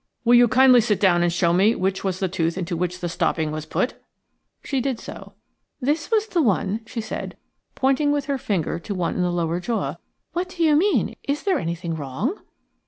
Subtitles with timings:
[0.25, 3.07] "Will you kindly sit down and show me which was the tooth into which the
[3.07, 4.01] stopping was put?"
[4.63, 5.33] She did so.
[5.79, 7.37] "This was the one," she said,
[7.75, 9.97] pointing with her finger to one in the lower jaw.
[10.33, 11.15] "What do you mean?
[11.27, 12.39] Is there anything wrong?"